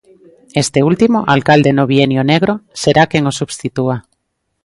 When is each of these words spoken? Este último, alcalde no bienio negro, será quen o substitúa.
Este 0.63 0.81
último, 0.81 1.25
alcalde 1.27 1.73
no 1.73 1.85
bienio 1.93 2.23
negro, 2.31 2.53
será 2.81 3.03
quen 3.11 3.23
o 3.31 3.33
substitúa. 3.39 3.97